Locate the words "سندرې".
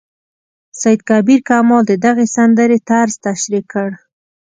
2.35-2.77